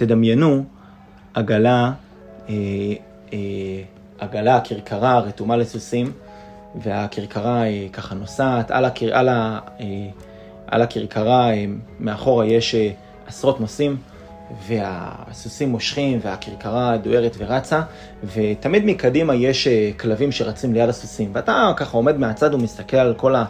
תדמיינו 0.00 0.64
עגלה, 1.34 1.92
אה, 2.48 2.54
אה, 3.32 3.38
עגלה, 4.18 4.60
כרכרה 4.64 5.18
רתומה 5.18 5.56
לסוסים, 5.56 6.12
והכרכרה 6.82 7.62
היא 7.62 7.90
ככה 7.90 8.14
נוסעת, 8.14 8.70
על, 8.70 8.84
הקר... 8.84 9.16
על, 9.16 9.28
ה... 9.28 9.58
אה, 9.80 9.86
על 10.66 10.82
הכרכרה 10.82 11.52
אה, 11.52 11.64
מאחורה 11.98 12.46
יש 12.46 12.74
אה, 12.74 12.90
עשרות 13.26 13.60
נוסעים, 13.60 13.96
והסוסים 14.66 15.68
מושכים 15.68 16.18
והכרכרה 16.22 16.96
דוהרת 16.96 17.36
ורצה, 17.38 17.82
ותמיד 18.24 18.84
מקדימה 18.84 19.34
יש 19.34 19.68
כלבים 19.98 20.32
שרצים 20.32 20.74
ליד 20.74 20.88
הסוסים, 20.88 21.30
ואתה 21.32 21.72
ככה 21.76 21.96
עומד 21.96 22.18
מהצד 22.18 22.54
ומסתכל 22.54 22.96
על 22.96 23.14
כל 23.14 23.34
ה... 23.34 23.44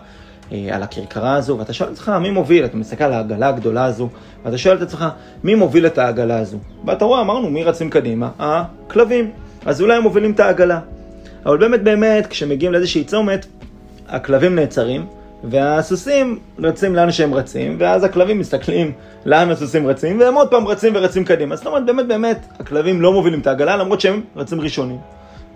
על 0.51 0.83
הכרכרה 0.83 1.35
הזו, 1.35 1.59
ואתה 1.59 1.73
שואל 1.73 1.89
את 1.89 1.95
עצמך 1.95 2.13
מי 2.21 2.31
מוביל, 2.31 2.65
אתה 2.65 2.77
מסתכל 2.77 3.05
על 3.05 3.13
העגלה 3.13 3.49
הגדולה 3.49 3.85
הזו, 3.85 4.09
ואתה 4.45 4.59
שואל 4.59 4.77
את 4.77 4.83
עצמך 4.83 5.07
מי 5.45 5.55
מוביל 5.55 5.87
את 5.87 5.99
העגלה 5.99 6.39
הזו, 6.39 6.59
ואתה 6.87 7.05
רואה, 7.05 7.21
אמרנו, 7.21 7.51
מי 7.51 7.65
רצים 7.65 7.91
קדימה? 7.91 8.31
הכלבים. 8.39 9.31
אז 9.67 9.81
אולי 9.81 9.97
הם 9.97 10.03
מובילים 10.03 10.33
את 10.33 10.41
העגלה. 10.41 10.81
אבל 11.47 11.57
באמת 11.57 11.83
באמת, 11.83 12.27
כשמגיעים 12.27 12.73
לאיזושהי 12.73 13.05
צומת, 13.05 13.47
הכלבים 14.09 14.55
נעצרים, 14.55 15.07
והסוסים 15.45 16.39
רצים 16.59 16.95
לאן 16.95 17.13
שהם 17.13 17.35
רצים, 17.35 17.77
ואז 17.79 18.05
הכלבים 18.05 18.39
מסתכלים 18.39 18.93
לאן 19.27 19.51
הסוסים 19.51 19.87
רצים, 19.87 20.21
והם 20.21 20.35
עוד 20.35 20.49
פעם 20.49 20.67
רצים 20.67 20.93
ורצים 20.97 21.25
קדימה. 21.25 21.57
זאת 21.57 21.67
אומרת, 21.67 21.87
באמת 21.87 22.07
באמת, 22.07 22.47
הכלבים 22.59 23.01
לא 23.01 23.13
מובילים 23.13 23.41
את 23.41 23.47
העגלה, 23.47 23.77
למרות 23.77 24.01
שהם 24.01 24.23
רצים 24.37 24.61
ראשונים, 24.61 24.99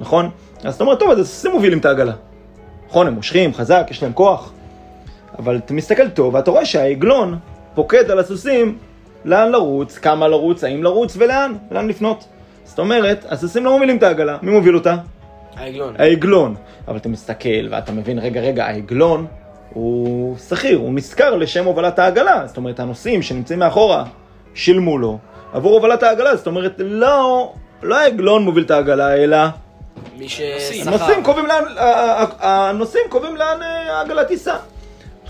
נכון? 0.01 0.31
אז 0.65 0.73
זאת 0.73 0.81
אומרת, 0.81 0.99
טוב, 0.99 1.11
אז 1.11 1.19
הסוסים 1.19 1.53
מובילים 1.53 1.79
את 1.79 1.85
העגלה. 1.85 2.13
נכון, 2.89 3.07
הם 3.07 3.15
מושכים, 3.15 3.55
חזק, 3.55 3.87
יש 3.91 4.03
להם 4.03 4.13
כוח. 4.13 4.53
אבל 5.39 5.57
אתה 5.57 5.75
מסתכל 5.75 6.09
טוב, 6.09 6.35
ואתה 6.35 6.51
רואה 6.51 6.65
שהעגלון 6.65 7.39
פוקד 7.75 8.11
על 8.11 8.19
הסוסים 8.19 8.79
לאן 9.25 9.53
לרוץ, 9.53 9.99
כמה 9.99 10.29
לרוץ, 10.29 10.65
האם 10.65 10.83
לרוץ 10.83 11.17
ולאן, 11.19 11.53
לאן 11.71 11.89
לפנות. 11.89 12.25
זאת 12.65 12.79
אומרת, 12.79 13.25
הסוסים 13.29 13.65
לא 13.65 13.73
מובילים 13.73 13.97
את 13.97 14.03
העגלה, 14.03 14.39
מי 14.43 14.51
מוביל 14.51 14.75
אותה? 14.75 14.97
העגלון. 15.57 15.95
העגלון. 15.99 16.55
אבל 16.89 16.97
אתה 16.97 17.09
מסתכל 17.09 17.69
ואתה 17.71 17.93
מבין, 17.93 18.19
רגע, 18.19 18.41
רגע, 18.41 18.67
העגלון 18.67 19.27
הוא 19.71 20.37
שכיר, 20.39 20.79
הוא 20.79 20.95
נשכר 20.95 21.37
לשם 21.37 21.65
הובלת 21.65 21.99
העגלה. 21.99 22.47
זאת 22.47 22.57
אומרת, 22.57 22.81
הנוסעים 22.81 23.23
שנמצאים 23.23 23.59
מאחורה 23.59 24.05
שילמו 24.55 24.99
לו 24.99 25.19
עבור 25.53 25.75
הובלת 25.75 26.03
העגלה. 26.03 26.37
זאת 26.37 26.47
אומרת, 26.47 26.75
לא, 26.79 27.53
לא 27.83 27.99
העגלון 27.99 28.43
מוביל 28.43 28.65
את 28.65 28.71
העגלה, 28.71 29.15
אלא... 29.15 29.39
מי 30.19 30.29
ששכר. 30.29 30.91
הנוסעים 32.41 33.05
קובעים 33.09 33.37
לאן, 33.37 33.63
אה, 33.63 33.99
העגלה 33.99 34.25
תיסע. 34.25 34.57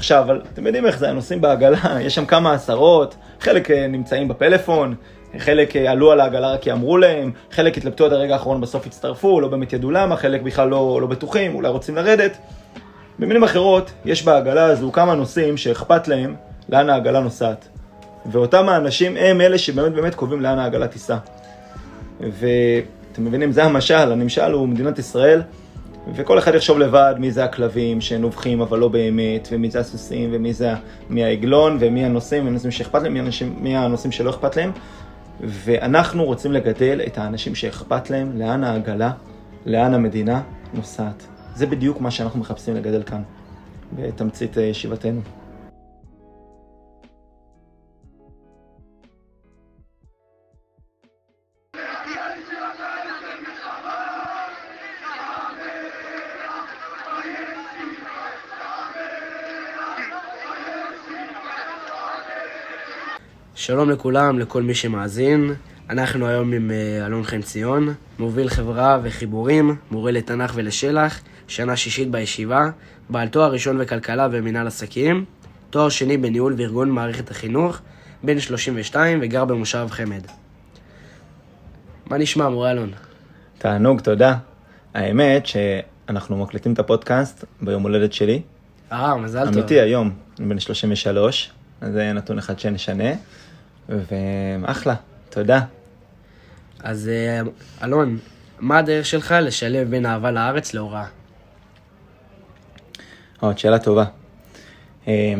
עכשיו, 0.04 0.22
אבל 0.22 0.40
אתם 0.52 0.66
יודעים 0.66 0.86
איך 0.86 0.98
זה, 0.98 1.10
הנוסעים 1.10 1.40
בעגלה, 1.40 1.78
יש 2.06 2.14
שם 2.14 2.26
כמה 2.26 2.52
עשרות, 2.52 3.16
חלק 3.40 3.70
אה, 3.70 3.86
נמצאים 3.86 4.28
בפלאפון, 4.28 4.94
חלק 5.38 5.76
אה, 5.76 5.90
עלו 5.90 6.12
על 6.12 6.20
העגלה 6.20 6.52
רק 6.52 6.62
כי 6.62 6.72
אמרו 6.72 6.96
להם, 6.96 7.30
חלק 7.50 7.78
התלבטו 7.78 8.06
עד 8.06 8.12
הרגע 8.12 8.34
האחרון, 8.34 8.60
בסוף 8.60 8.86
הצטרפו, 8.86 9.40
לא 9.40 9.48
באמת 9.48 9.72
ידעו 9.72 9.90
למה, 9.90 10.16
חלק 10.16 10.42
בכלל 10.42 10.68
לא, 10.68 10.98
לא 11.00 11.06
בטוחים, 11.06 11.54
אולי 11.54 11.68
רוצים 11.68 11.96
לרדת. 11.96 12.36
במילים 13.18 13.44
אחרות, 13.44 13.92
יש 14.04 14.24
בעגלה 14.24 14.64
הזו 14.64 14.92
כמה 14.92 15.14
נוסעים 15.14 15.56
שאכפת 15.56 16.08
להם 16.08 16.34
לאן 16.68 16.90
העגלה 16.90 17.20
נוסעת. 17.20 17.68
ואותם 18.26 18.68
האנשים 18.68 19.16
הם 19.16 19.40
אלה 19.40 19.58
שבאמת 19.58 19.92
באמת 19.92 20.14
קובעים 20.14 20.40
לאן 20.42 20.58
העגלה 20.58 20.86
תיסע. 20.88 21.16
ואתם 22.20 23.24
מבינים, 23.24 23.52
זה 23.52 23.64
המשל, 23.64 23.94
הנמשל 24.12 24.52
הוא 24.52 24.68
מדינת 24.68 24.98
ישראל. 24.98 25.42
וכל 26.12 26.38
אחד 26.38 26.54
יחשוב 26.54 26.78
לבד 26.78 27.14
מי 27.18 27.30
זה 27.30 27.44
הכלבים 27.44 28.00
שנובחים 28.00 28.60
אבל 28.60 28.78
לא 28.78 28.88
באמת, 28.88 29.48
ומי 29.52 29.70
זה 29.70 29.80
הסוסים, 29.80 30.30
ומי 30.32 30.52
זה, 30.52 30.72
מי 31.10 31.24
העגלון, 31.24 31.76
ומי 31.80 32.04
הנוסעים, 32.04 32.46
הנושאים 32.46 32.70
שאכפת 32.70 33.02
להם, 33.02 33.16
מי 33.60 33.76
הנושאים 33.76 34.12
שלא 34.12 34.30
אכפת 34.30 34.56
להם. 34.56 34.72
ואנחנו 35.40 36.24
רוצים 36.24 36.52
לגדל 36.52 37.00
את 37.06 37.18
האנשים 37.18 37.54
שאכפת 37.54 38.10
להם, 38.10 38.38
לאן 38.38 38.64
העגלה, 38.64 39.10
לאן 39.66 39.94
המדינה 39.94 40.42
נוסעת. 40.74 41.26
זה 41.54 41.66
בדיוק 41.66 42.00
מה 42.00 42.10
שאנחנו 42.10 42.40
מחפשים 42.40 42.76
לגדל 42.76 43.02
כאן, 43.02 43.22
בתמצית 43.92 44.58
אה, 44.58 44.62
ישיבתנו. 44.62 45.20
שלום 63.66 63.90
לכולם, 63.90 64.38
לכל 64.38 64.62
מי 64.62 64.74
שמאזין. 64.74 65.54
אנחנו 65.90 66.26
היום 66.26 66.52
עם 66.52 66.70
אה, 66.70 67.06
אלון 67.06 67.24
חן 67.24 67.42
ציון, 67.42 67.94
מוביל 68.18 68.48
חברה 68.48 68.98
וחיבורים, 69.02 69.76
מורה 69.90 70.12
לתנ"ך 70.12 70.52
ולשלח, 70.54 71.20
שנה 71.48 71.76
שישית 71.76 72.10
בישיבה, 72.10 72.70
בעל 73.10 73.28
תואר 73.28 73.52
ראשון 73.52 73.78
בכלכלה 73.78 74.28
ומינהל 74.30 74.66
עסקים, 74.66 75.24
תואר 75.70 75.88
שני 75.88 76.16
בניהול 76.16 76.54
וארגון 76.56 76.90
מערכת 76.90 77.30
החינוך, 77.30 77.80
בן 78.22 78.40
32 78.40 79.18
וגר 79.22 79.44
במושב 79.44 79.86
חמד. 79.90 80.22
מה 82.06 82.18
נשמע, 82.18 82.48
מורה 82.48 82.70
אלון? 82.70 82.90
תענוג, 83.58 84.00
תודה. 84.00 84.34
האמת 84.94 85.46
שאנחנו 85.46 86.36
מקליטים 86.36 86.72
את 86.72 86.78
הפודקאסט 86.78 87.44
ביום 87.60 87.82
הולדת 87.82 88.12
שלי. 88.12 88.42
אה, 88.92 89.16
מזל 89.16 89.44
טוב. 89.44 89.54
אמיתי, 89.54 89.80
היום, 89.80 90.10
אני 90.38 90.48
בן 90.48 90.58
33, 90.58 91.50
אז 91.80 91.92
זה 91.92 92.12
נתון 92.12 92.38
אחד 92.38 92.58
שנשנה. 92.58 93.10
ואחלה, 93.88 94.94
תודה. 95.30 95.60
אז 96.80 97.08
אה, 97.08 97.40
אלון, 97.84 98.18
מה 98.60 98.78
הדרך 98.78 99.06
שלך 99.06 99.34
לשלב 99.42 99.90
בין 99.90 100.06
אהבה 100.06 100.30
לארץ 100.30 100.74
להוראה? 100.74 101.06
עוד 103.40 103.58
שאלה 103.58 103.78
טובה. 103.78 104.04
אה, 105.08 105.34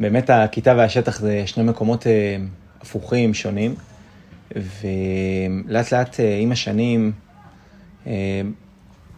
באמת 0.00 0.30
הכיתה 0.30 0.74
והשטח 0.76 1.20
זה 1.20 1.42
שני 1.46 1.64
מקומות 1.64 2.06
אה, 2.06 2.36
הפוכים, 2.80 3.34
שונים, 3.34 3.74
ולאט 4.54 5.92
לאט 5.92 6.16
עם 6.40 6.52
השנים 6.52 7.12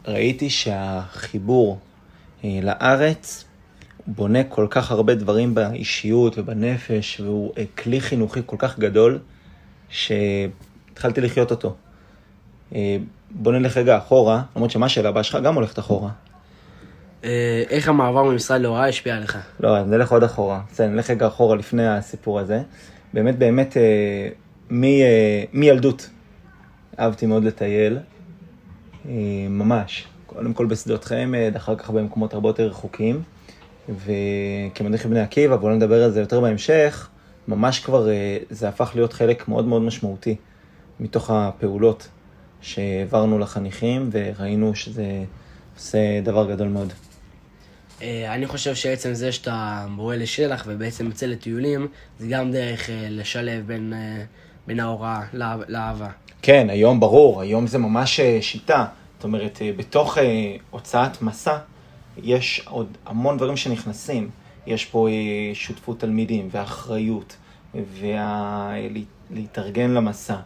ראיתי 0.06 0.50
שהחיבור 0.50 1.78
לארץ 2.44 3.44
בונה 4.14 4.44
כל 4.44 4.66
כך 4.70 4.90
הרבה 4.90 5.14
דברים 5.14 5.54
באישיות 5.54 6.38
ובנפש, 6.38 7.20
והוא 7.20 7.52
אה, 7.58 7.64
כלי 7.78 8.00
חינוכי 8.00 8.40
כל 8.46 8.56
כך 8.58 8.78
גדול, 8.78 9.18
שהתחלתי 9.88 11.20
לחיות 11.20 11.50
אותו. 11.50 11.74
אה, 12.74 12.96
בוא 13.30 13.52
נלך 13.52 13.76
רגע 13.76 13.98
אחורה, 13.98 14.42
למרות 14.56 14.70
שמה 14.70 14.86
השאלה 14.86 15.08
הבאה 15.08 15.22
שלך 15.22 15.38
גם 15.44 15.54
הולכת 15.54 15.78
אחורה. 15.78 16.10
אה, 17.24 17.62
איך 17.70 17.88
המעבר 17.88 18.22
ממשרד 18.22 18.60
להוראה 18.60 18.88
השפיע 18.88 19.16
עליך? 19.16 19.38
לא, 19.60 19.84
נלך 19.84 20.12
עוד 20.12 20.22
אחורה. 20.22 20.60
בסדר, 20.72 20.86
נלך 20.86 21.10
רגע 21.10 21.26
אחורה 21.26 21.56
לפני 21.56 21.88
הסיפור 21.88 22.40
הזה. 22.40 22.62
באמת, 23.14 23.38
באמת, 23.38 23.76
מילדות 25.52 26.10
אהבתי 26.98 27.26
מאוד 27.26 27.44
לטייל, 27.44 27.98
ממש. 29.50 30.06
קודם 30.26 30.52
כל 30.52 30.66
בשדות 30.66 31.04
חמד, 31.04 31.52
אחר 31.56 31.76
כך 31.76 31.90
במקומות 31.90 32.34
הרבה 32.34 32.48
יותר 32.48 32.66
רחוקים. 32.66 33.22
וכמדריך 33.88 35.06
בני 35.06 35.20
עקיבא, 35.20 35.56
בואו 35.56 35.74
נדבר 35.74 36.02
על 36.02 36.10
זה 36.10 36.20
יותר 36.20 36.40
בהמשך, 36.40 37.08
ממש 37.48 37.78
כבר 37.78 38.10
אה, 38.10 38.38
זה 38.50 38.68
הפך 38.68 38.92
להיות 38.94 39.12
חלק 39.12 39.48
מאוד 39.48 39.64
מאוד 39.64 39.82
משמעותי 39.82 40.36
מתוך 41.00 41.30
הפעולות 41.30 42.08
שהעברנו 42.60 43.38
לחניכים, 43.38 44.10
וראינו 44.12 44.74
שזה 44.74 45.24
עושה 45.76 45.98
דבר 46.24 46.50
גדול 46.50 46.68
מאוד. 46.68 46.92
אה, 48.02 48.34
אני 48.34 48.46
חושב 48.46 48.74
שעצם 48.74 49.14
זה 49.14 49.32
שאתה 49.32 49.86
מורה 49.88 50.16
לשלח 50.16 50.64
ובעצם 50.66 51.06
יוצא 51.06 51.26
לטיולים, 51.26 51.88
זה 52.18 52.26
גם 52.28 52.52
דרך 52.52 52.90
אה, 52.90 53.06
לשלב 53.10 53.66
בין, 53.66 53.92
בין 54.66 54.80
ההוראה 54.80 55.22
לאהבה. 55.68 56.08
כן, 56.42 56.70
היום 56.70 57.00
ברור, 57.00 57.40
היום 57.40 57.66
זה 57.66 57.78
ממש 57.78 58.20
שיטה. 58.40 58.86
זאת 59.16 59.24
אומרת, 59.24 59.58
בתוך 59.76 60.18
הוצאת 60.70 61.22
מסע, 61.22 61.58
יש 62.22 62.62
עוד 62.66 62.96
המון 63.06 63.36
דברים 63.36 63.56
שנכנסים. 63.56 64.30
יש 64.66 64.84
פה 64.84 65.08
אה, 65.08 65.14
שותפות 65.54 66.00
תלמידים 66.00 66.48
ואחריות, 66.50 67.36
ולהתארגן 69.30 69.90
למסע, 69.90 70.36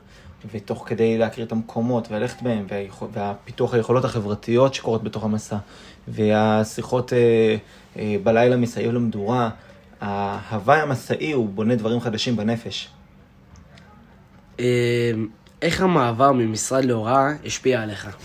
ותוך 0.52 0.84
כדי 0.88 1.18
להכיר 1.18 1.44
את 1.44 1.52
המקומות 1.52 2.08
וללכת 2.10 2.42
בהם, 2.42 2.66
והפיתוח 3.12 3.74
היכולות 3.74 4.04
החברתיות 4.04 4.74
שקורות 4.74 5.02
בתוך 5.04 5.24
המסע, 5.24 5.56
והשיחות 6.08 7.12
אה, 7.12 7.56
אה, 7.96 8.16
בלילה 8.22 8.56
מסביב 8.56 8.92
למדורה, 8.92 9.50
ההוואי 10.00 10.80
המסעי 10.80 11.32
הוא 11.32 11.48
בונה 11.48 11.74
דברים 11.74 12.00
חדשים 12.00 12.36
בנפש. 12.36 12.88
איך 15.62 15.80
המעבר 15.80 16.32
ממשרד 16.32 16.84
להוראה 16.84 17.28
השפיע 17.44 17.82
עליך? 17.82 18.16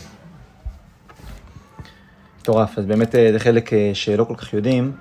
מטורף, 2.49 2.77
אז 2.77 2.85
באמת 2.85 3.15
אה, 3.15 3.31
זה 3.31 3.39
חלק 3.39 3.73
אה, 3.73 3.91
שלא 3.93 4.23
כל 4.23 4.35
כך 4.35 4.53
יודעים. 4.53 4.91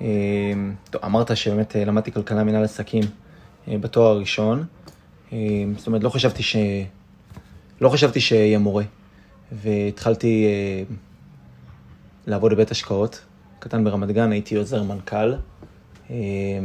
אה, 0.00 0.06
אמרת 1.04 1.36
שבאמת 1.36 1.76
למדתי 1.86 2.12
כלכלה 2.12 2.44
מנהל 2.44 2.64
עסקים 2.64 3.02
בתואר 3.68 4.06
הראשון. 4.06 4.64
זאת 5.76 5.86
אומרת, 5.86 6.02
לא 6.02 6.08
חשבתי 6.08 6.42
ש... 6.42 6.56
לא 7.80 7.88
חשבתי 7.88 8.20
שאהיה 8.20 8.58
מורה. 8.58 8.84
והתחלתי 9.52 10.46
לעבוד 12.26 12.52
בבית 12.52 12.70
השקעות, 12.70 13.20
קטן 13.58 13.84
ברמת 13.84 14.10
גן, 14.10 14.32
הייתי 14.32 14.56
עוזר 14.56 14.82
מנכ"ל, 14.82 15.34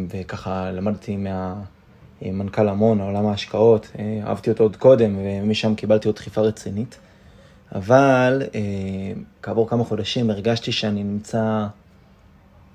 וככה 0.10 0.72
למדתי 0.72 1.18
מהמנכ"ל 2.22 2.70
המון, 2.70 3.02
עולם 3.02 3.26
ההשקעות, 3.26 3.92
אה, 4.00 4.20
אהבתי 4.28 4.50
אותו 4.50 4.64
עוד 4.64 4.76
קודם, 4.76 5.16
ומשם 5.18 5.76
קיבלתי 5.76 6.08
עוד 6.08 6.16
דחיפה 6.16 6.42
רצינית. 6.42 6.98
אבל 7.76 8.42
אה, 8.56 8.60
כעבור 9.42 9.70
כמה 9.70 9.84
חודשים 9.84 10.30
הרגשתי 10.30 10.72
שאני 10.72 11.04
נמצא 11.04 11.68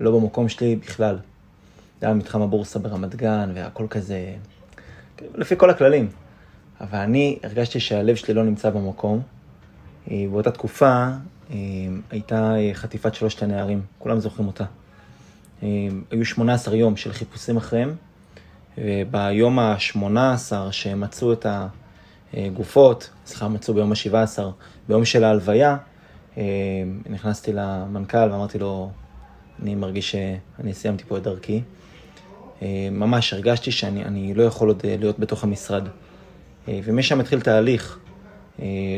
לא 0.00 0.18
במקום 0.18 0.48
שלי 0.48 0.76
בכלל. 0.76 1.18
זה 2.00 2.06
היה 2.06 2.14
מתחם 2.14 2.42
הבורסה 2.42 2.78
ברמת 2.78 3.14
גן, 3.14 3.52
והכל 3.54 3.86
כזה, 3.90 4.34
לפי 5.34 5.56
כל 5.56 5.70
הכללים. 5.70 6.08
אבל 6.80 6.98
אני 6.98 7.38
הרגשתי 7.42 7.80
שהלב 7.80 8.16
שלי 8.16 8.34
לא 8.34 8.44
נמצא 8.44 8.70
במקום. 8.70 9.22
אה, 10.10 10.24
באותה 10.30 10.50
תקופה 10.50 11.06
אה, 11.50 11.56
הייתה 12.10 12.54
אה, 12.56 12.70
חטיפת 12.74 13.14
שלושת 13.14 13.42
הנערים, 13.42 13.82
כולם 13.98 14.20
זוכרים 14.20 14.46
אותה. 14.46 14.64
היו 16.10 16.24
18 16.24 16.76
יום 16.76 16.96
של 16.96 17.12
חיפושים 17.12 17.56
אחריהם, 17.56 17.94
וביום 18.78 19.58
ה-18 19.58 20.52
שמצאו 20.70 21.32
את 21.32 21.46
הגופות, 22.34 23.10
סליחה, 23.26 23.48
מצאו 23.48 23.74
ביום 23.74 23.92
ה-17, 23.92 24.42
ביום 24.88 25.04
של 25.04 25.24
ההלוויה, 25.24 25.76
נכנסתי 27.10 27.52
למנכ"ל 27.52 28.30
ואמרתי 28.32 28.58
לו, 28.58 28.90
אני 29.62 29.74
מרגיש 29.74 30.10
שאני 30.10 30.74
סיימתי 30.74 31.04
פה 31.04 31.16
את 31.16 31.22
דרכי. 31.22 31.62
ממש 32.90 33.32
הרגשתי 33.32 33.70
שאני 33.70 34.34
לא 34.34 34.42
יכול 34.42 34.68
עוד 34.68 34.82
להיות 34.86 35.18
בתוך 35.18 35.44
המשרד. 35.44 35.88
ומשם 36.68 37.20
התחיל 37.20 37.40
תהליך. 37.40 37.98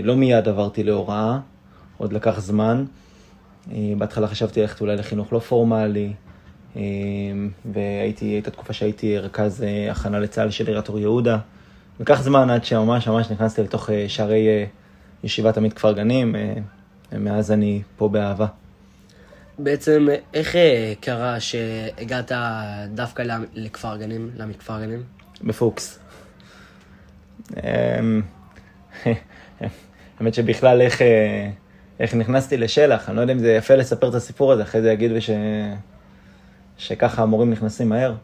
לא 0.02 0.16
מיד 0.16 0.48
עברתי 0.48 0.82
להוראה, 0.82 1.38
עוד 1.98 2.12
לקח 2.12 2.40
זמן. 2.40 2.84
בהתחלה 3.98 4.28
חשבתי 4.28 4.60
ללכת 4.60 4.80
אולי 4.80 4.96
לחינוך 4.96 5.32
לא 5.32 5.38
פורמלי, 5.38 6.12
והייתי, 7.64 8.24
הייתה 8.24 8.50
תקופה 8.50 8.72
שהייתי 8.72 9.18
רכז 9.18 9.64
הכנה 9.90 10.20
לצה"ל 10.20 10.50
של 10.50 10.66
עיריית 10.66 10.88
אור 10.88 10.98
יהודה. 10.98 11.38
לקח 12.00 12.22
זמן 12.22 12.50
עד 12.50 12.64
שממש 12.64 13.08
ממש 13.08 13.30
נכנסתי 13.30 13.62
לתוך 13.62 13.90
שערי 14.08 14.66
ישיבת 15.24 15.56
עמית 15.56 15.72
כפר 15.72 15.92
גנים, 15.92 16.34
ומאז 17.12 17.52
אני 17.52 17.82
פה 17.96 18.08
באהבה. 18.08 18.46
בעצם, 19.58 20.06
איך 20.34 20.56
קרה 21.00 21.40
שהגעת 21.40 22.32
דווקא 22.94 23.22
לכפר 23.54 23.96
גנים, 23.96 24.30
לעמית 24.36 24.56
כפר 24.56 24.80
גנים? 24.80 25.02
בפוקס. 25.42 25.98
האמת 30.20 30.34
שבכלל 30.34 30.80
איך, 30.80 31.02
אה, 31.02 31.50
איך 32.00 32.14
נכנסתי 32.14 32.56
לשלח, 32.56 33.08
אני 33.08 33.16
לא 33.16 33.20
יודע 33.20 33.32
אם 33.32 33.38
זה 33.38 33.52
יפה 33.52 33.74
לספר 33.74 34.08
את 34.08 34.14
הסיפור 34.14 34.52
הזה, 34.52 34.62
אחרי 34.62 34.82
זה 34.82 34.92
יגידו 34.92 35.22
ש... 35.22 35.30
שככה 36.78 37.22
המורים 37.22 37.50
נכנסים 37.50 37.88
מהר. 37.88 38.14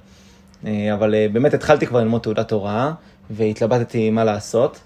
אה, 0.67 0.95
אבל 0.95 1.15
אה, 1.15 1.27
באמת 1.33 1.55
התחלתי 1.55 1.87
כבר 1.87 2.01
ללמוד 2.01 2.23
תעודת 2.23 2.53
הוראה, 2.53 2.93
והתלבטתי 3.31 4.11
מה 4.11 4.25
לעשות. 4.25 4.81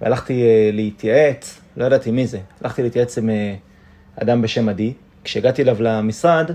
והלכתי 0.00 0.44
להתייעץ, 0.72 1.60
לא 1.76 1.84
ידעתי 1.84 2.10
מי 2.10 2.26
זה, 2.26 2.40
הלכתי 2.60 2.82
להתייעץ 2.82 3.18
עם 3.18 3.30
אדם 4.22 4.42
בשם 4.42 4.68
עדי. 4.68 4.92
כשהגעתי 5.24 5.62
אליו 5.62 5.76
למשרד, 5.82 6.50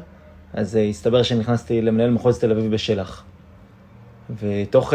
אז 0.53 0.75
הסתבר 0.89 1.23
שנכנסתי 1.23 1.81
למנהל 1.81 2.09
מחוז 2.09 2.39
תל 2.39 2.51
אביב 2.51 2.71
בשלח. 2.71 3.23
ותוך 4.39 4.93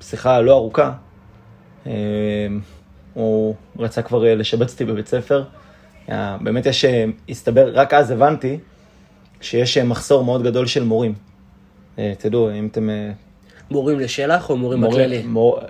שיחה 0.00 0.40
לא 0.40 0.52
ארוכה, 0.52 0.92
אמ, 1.86 1.90
הוא 3.14 3.54
רצה 3.78 4.02
כבר 4.02 4.26
אה, 4.26 4.34
לשבץ 4.34 4.72
אותי 4.72 4.84
בבית 4.84 5.06
ספר. 5.06 5.44
באמת 6.40 6.66
יש, 6.66 6.84
אה, 6.84 7.04
הסתבר, 7.28 7.70
רק 7.74 7.94
אז 7.94 8.10
הבנתי 8.10 8.58
שיש 9.40 9.78
אה, 9.78 9.84
מחסור 9.84 10.24
מאוד 10.24 10.42
גדול 10.42 10.66
של 10.66 10.84
מורים. 10.84 11.14
תדעו, 12.18 12.50
אם 12.50 12.66
אתם... 12.66 12.88
מורים 13.70 14.00
לשלח 14.00 14.50
או 14.50 14.56
מורים 14.56 14.80
בכללי? 14.80 15.22
מור... 15.22 15.60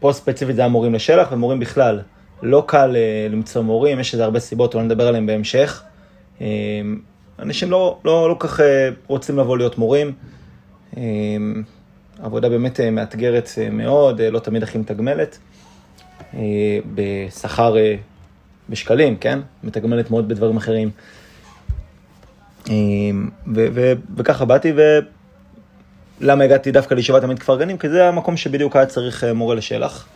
פה 0.00 0.12
ספציפית 0.12 0.56
זה 0.56 0.62
היה 0.62 0.68
מורים 0.68 0.94
לשלח 0.94 1.32
ומורים 1.32 1.60
בכלל. 1.60 2.00
לא 2.42 2.64
קל 2.66 2.96
למצוא 3.30 3.62
מורים, 3.62 4.00
יש 4.00 4.14
לזה 4.14 4.24
הרבה 4.24 4.40
סיבות, 4.40 4.74
אולי 4.74 4.86
נדבר 4.86 5.08
עליהם 5.08 5.26
בהמשך. 5.26 5.82
אנשים 7.38 7.70
לא, 7.70 7.98
לא, 8.04 8.28
לא 8.28 8.36
כך 8.38 8.60
רוצים 9.06 9.38
לבוא 9.38 9.56
להיות 9.56 9.78
מורים. 9.78 10.12
עבודה 12.22 12.48
באמת 12.48 12.80
אה, 12.80 12.90
מאתגרת 12.90 13.50
אה, 13.58 13.70
מאוד, 13.70 14.20
אה, 14.20 14.30
לא 14.30 14.38
תמיד 14.38 14.62
הכי 14.62 14.78
מתגמלת. 14.78 15.38
בשכר 16.94 17.74
בשקלים, 18.68 19.16
כן? 19.16 19.38
מתגמלת 19.64 20.10
מאוד 20.10 20.28
בדברים 20.28 20.56
אחרים. 20.56 20.90
וככה 24.16 24.44
באתי, 24.44 24.72
ולמה 26.22 26.44
הגעתי 26.44 26.70
דווקא 26.70 26.94
לישיבת 26.94 27.24
עמית 27.24 27.38
כפר 27.38 27.58
גנים? 27.58 27.78
כי 27.78 27.88
זה 27.88 28.08
המקום 28.08 28.36
שבדיוק 28.36 28.76
היה 28.76 28.86
צריך 28.86 29.24
מורה 29.34 29.54
לשלח. 29.54 30.08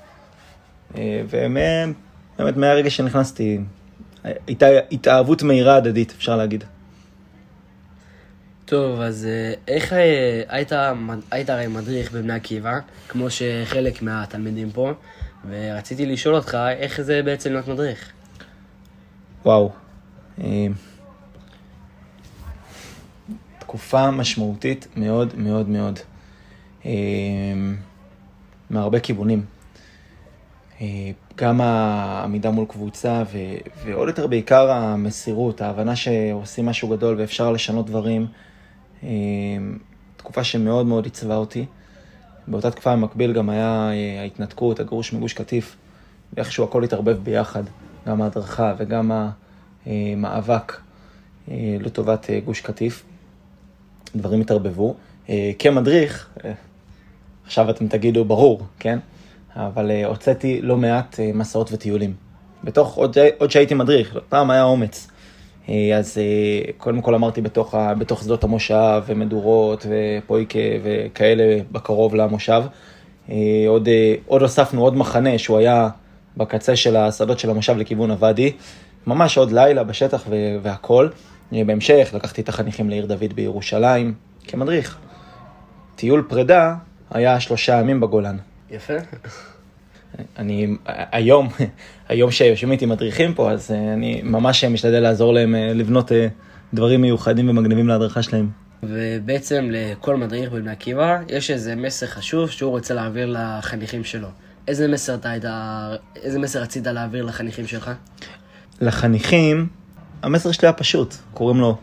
ובאמת 0.95 2.57
מהרגע 2.57 2.91
שנכנסתי, 2.91 3.59
הייתה 4.47 4.67
התאהבות 4.93 5.43
מהירה 5.43 5.77
הדדית, 5.77 6.15
אפשר 6.17 6.37
להגיד. 6.37 6.65
טוב, 8.65 9.01
אז 9.01 9.27
אה, 9.27 9.75
איך 9.75 9.93
אה, 9.93 10.43
היית, 10.49 10.73
היית 11.31 11.51
הרי 11.51 11.67
מדריך 11.67 12.13
בבני 12.13 12.33
עקיבא, 12.33 12.79
כמו 13.09 13.31
שחלק 13.31 14.03
מהתלמידים 14.03 14.71
פה, 14.71 14.93
ורציתי 15.49 16.07
לשאול 16.07 16.35
אותך, 16.35 16.59
איך 16.79 17.01
זה 17.01 17.23
בעצם 17.25 17.53
להיות 17.53 17.69
מדריך? 17.69 18.13
וואו. 19.45 19.73
אה, 23.77 23.81
תקופה 23.81 24.11
משמעותית 24.11 24.87
מאוד 24.97 25.35
מאוד 25.37 25.69
מאוד. 25.69 25.99
מהרבה 28.71 29.01
כיוונים. 29.01 29.45
גם 31.37 31.61
העמידה 31.61 32.51
מול 32.51 32.67
קבוצה, 32.69 33.23
ו- 33.33 33.57
ועוד 33.85 34.09
יותר 34.09 34.27
בעיקר 34.27 34.71
המסירות, 34.71 35.61
ההבנה 35.61 35.97
שעושים 35.97 36.67
משהו 36.67 36.89
גדול 36.89 37.17
ואפשר 37.19 37.53
לשנות 37.53 37.87
דברים. 37.87 38.27
אמ, 39.03 39.79
תקופה 40.17 40.45
שמאוד 40.45 40.87
מאוד 40.87 41.05
עיצבה 41.05 41.37
אותי. 41.37 41.67
באותה 42.49 42.71
תקופה 42.71 42.97
במקביל 42.97 43.33
גם 43.33 43.51
היה 43.51 43.91
אה, 43.93 44.21
ההתנתקות, 44.21 44.81
הגרוש 44.81 45.13
מגוש 45.13 45.33
קטיף, 45.33 45.77
ואיכשהו 46.35 46.65
הכל 46.65 46.85
התערבב 46.85 47.17
ביחד, 47.23 47.63
גם 48.07 48.23
ההדרכה 48.23 48.75
וגם 48.79 49.11
המאבק 49.87 50.81
אה, 51.51 51.77
לטובת 51.81 52.31
אה, 52.31 52.41
גוש 52.41 52.61
קטיף. 52.61 53.05
דברים 54.17 54.41
התערבבו. 54.41 54.95
כמדריך, 55.59 56.29
עכשיו 57.47 57.71
אתם 57.71 57.89
תגידו 57.89 58.25
ברור, 58.25 58.63
כן? 58.79 58.99
אבל 59.57 59.91
הוצאתי 60.05 60.63
לא 60.63 60.77
מעט 60.77 61.21
מסעות 61.35 61.73
וטיולים. 61.73 62.15
בתוך, 62.65 62.95
עוד, 62.97 63.17
עוד 63.39 63.51
שהייתי 63.51 63.75
מדריך, 63.75 64.19
פעם 64.29 64.51
היה 64.51 64.63
אומץ. 64.63 65.09
אה, 65.69 65.99
אז 65.99 66.19
אה, 66.19 66.73
קודם 66.79 67.01
כל 67.01 67.15
אמרתי 67.15 67.41
בתוך, 67.41 67.75
בתוך 67.99 68.23
שדות 68.23 68.45
המושב 68.45 69.03
ומדורות 69.07 69.87
ופויקה 69.89 70.59
וכאלה 70.83 71.59
בקרוב 71.73 72.15
למושב. 72.15 72.63
אה, 73.31 73.65
עוד, 73.69 73.89
עוד 74.27 74.43
הוספנו 74.43 74.83
עוד 74.83 74.97
מחנה 74.97 75.39
שהוא 75.39 75.59
היה 75.59 75.89
בקצה 76.37 76.77
של 76.77 76.97
השדות 76.97 77.39
של 77.39 77.51
המושב 77.51 77.77
לכיוון 77.77 78.11
הוואדי. 78.11 78.53
ממש 79.07 79.39
עוד 79.39 79.53
לילה 79.53 79.85
בשטח 79.85 80.25
והכל. 80.63 81.09
בהמשך 81.53 82.11
לקחתי 82.15 82.41
את 82.41 82.49
החניכים 82.49 82.91
לעיר 82.91 83.07
דוד 83.07 83.33
בירושלים 83.35 84.15
כמדריך. 84.45 84.99
טיול 85.97 86.25
פרידה 86.29 86.75
היה 87.11 87.41
שלושה 87.41 87.81
ימים 87.81 88.01
בגולן. 88.01 88.37
יפה. 88.71 88.95
אני 90.39 90.77
היום, 90.87 91.49
היום 92.09 92.31
שיושבים 92.31 92.73
איתי 92.73 92.87
מדריכים 92.87 93.35
פה, 93.35 93.51
אז 93.51 93.71
אה, 93.71 93.93
אני 93.93 94.23
ממש 94.25 94.65
משתדל 94.65 95.01
לעזור 95.01 95.35
להם 95.35 95.55
אה, 95.55 95.73
לבנות 95.75 96.13
אה, 96.13 96.29
דברים 96.75 97.01
מיוחדים 97.01 97.49
ומגניבים 97.49 97.89
להדרכה 97.89 98.23
שלהם. 98.23 98.49
ובעצם 98.83 99.69
לכל 99.71 100.17
מדריך 100.17 100.53
בבני 100.53 100.71
עקיבא 100.71 101.19
יש 101.29 101.51
איזה 101.51 101.77
מסר 101.77 102.07
חשוב 102.07 102.51
שהוא 102.51 102.71
רוצה 102.71 102.95
להעביר 102.95 103.37
לחניכים 103.39 104.05
שלו. 104.05 104.29
איזה 104.69 104.89
מסר 104.89 105.15
אתה 105.15 105.31
היית, 105.31 105.45
איזה 106.17 106.39
מסר 106.39 106.63
רצית 106.63 106.87
להעביר 106.87 107.25
לחניכים 107.25 107.67
שלך? 107.67 107.91
לחניכים, 108.81 109.67
המסר 110.23 110.53
שלי 110.53 110.69
היה 110.69 110.73
פשוט, 110.73 111.15
קוראים 111.35 111.61
לו 111.61 111.77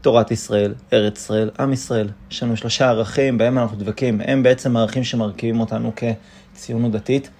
תורת 0.00 0.30
ישראל, 0.30 0.74
ארץ 0.92 1.18
ישראל, 1.18 1.50
עם 1.60 1.72
ישראל. 1.72 2.08
יש 2.30 2.42
לנו 2.42 2.56
שלושה 2.56 2.88
ערכים 2.88 3.38
בהם 3.38 3.58
אנחנו 3.58 3.76
דבקים, 3.76 4.20
הם 4.24 4.42
בעצם 4.42 4.76
הערכים 4.76 5.04
שמרכיבים 5.04 5.60
אותנו 5.60 5.92
כציונות 5.96 6.92
דתית. 6.92 7.30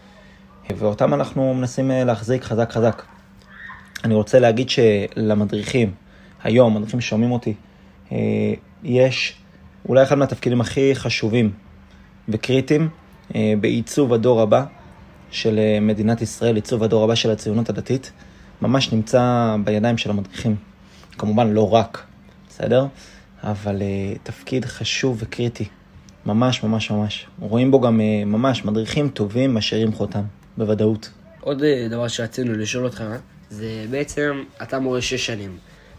ואותם 0.71 1.15
אנחנו 1.15 1.55
מנסים 1.55 1.91
אה, 1.91 2.05
להחזיק 2.05 2.45
חזק 2.45 2.73
חזק. 2.73 3.03
אני 4.05 4.15
רוצה 4.15 4.39
להגיד 4.39 4.69
שלמדריכים, 4.71 5.93
היום, 6.43 6.77
מדריכים 6.77 7.01
ששומעים 7.01 7.33
אותי, 7.33 7.55
אה, 8.13 8.19
יש 8.85 9.37
אולי 9.89 10.03
אחד 10.03 10.19
מהתפקידים 10.19 10.61
הכי 10.61 10.95
חשובים 10.95 11.53
וקריטיים 12.29 12.89
אה, 13.35 13.55
בעיצוב 13.61 14.13
הדור 14.13 14.41
הבא 14.41 14.65
של 15.31 15.59
מדינת 15.81 16.23
ישראל, 16.23 16.57
עיצוב 16.57 16.83
הדור 16.83 17.05
הבא 17.05 17.15
של 17.15 17.31
הציונות 17.31 17.69
הדתית, 17.69 18.13
ממש 18.63 18.93
נמצא 18.93 19.57
בידיים 19.65 19.99
של 19.99 20.11
המדריכים. 20.11 20.57
כמובן 21.19 21.53
לא 21.53 21.75
רק, 21.75 22.05
בסדר? 22.49 22.87
אבל 23.43 23.79
uh, 23.79 24.19
תפקיד 24.23 24.65
חשוב 24.65 25.17
וקריטי. 25.21 25.69
ממש 26.27 26.63
ממש 26.63 26.91
ממש. 26.91 27.27
רואים 27.41 27.71
בו 27.71 27.81
גם 27.81 28.01
uh, 28.01 28.25
ממש 28.27 28.65
מדריכים 28.65 29.09
טובים 29.09 29.55
משאירים 29.55 29.93
חותם, 29.93 30.23
בוודאות. 30.57 31.11
עוד 31.41 31.61
uh, 31.61 31.91
דבר 31.91 32.09
שרצינו 32.09 32.53
לשאול 32.53 32.85
אותך, 32.85 33.05
זה 33.51 33.87
בעצם, 33.91 34.45
אתה 34.63 34.79
מורה 34.79 35.03
שש 35.03 35.27
שנים, 35.27 35.57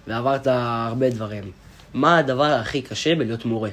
ועברת 0.07 0.47
הרבה 0.47 1.09
דברים. 1.09 1.43
מה 1.93 2.17
הדבר 2.17 2.43
הכי 2.43 2.81
קשה 2.81 3.15
בלהיות 3.15 3.45
מורה? 3.45 3.69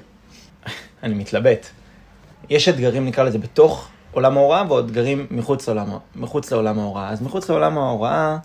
אני 1.02 1.14
מתלבט. 1.14 1.66
יש 2.50 2.68
אתגרים, 2.68 3.06
נקרא 3.06 3.24
לזה, 3.24 3.38
בתוך 3.38 3.88
עולם 4.12 4.36
ההוראה, 4.36 4.64
ועוד 4.68 4.84
אתגרים 4.84 5.26
מחוץ 5.30 5.68
לעולם, 5.68 5.88
מחוץ 6.16 6.52
לעולם 6.52 6.78
ההוראה. 6.78 7.08
אז 7.08 7.22
מחוץ 7.22 7.50
לעולם 7.50 7.78
ההוראה, 7.78 8.38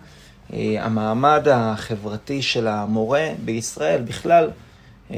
המעמד 0.54 1.48
החברתי 1.51 2.42
של 2.42 2.68
המורה 2.68 3.30
בישראל 3.46 4.01
בכלל, 4.01 4.50
אה, 5.12 5.18